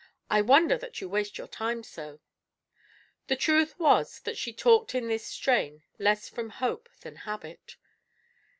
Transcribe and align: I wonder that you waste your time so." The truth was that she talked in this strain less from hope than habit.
I 0.31 0.41
wonder 0.41 0.79
that 0.79 0.99
you 0.99 1.07
waste 1.07 1.37
your 1.37 1.45
time 1.47 1.83
so." 1.83 2.21
The 3.27 3.35
truth 3.35 3.77
was 3.77 4.19
that 4.21 4.35
she 4.35 4.51
talked 4.51 4.95
in 4.95 5.07
this 5.07 5.27
strain 5.27 5.83
less 5.99 6.27
from 6.27 6.49
hope 6.49 6.89
than 7.01 7.17
habit. 7.17 7.75